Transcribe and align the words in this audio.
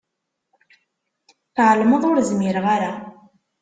Tɛelmeḍ 1.55 2.03
ur 2.09 2.17
zmireɣ 2.29 2.65
ara. 2.75 2.91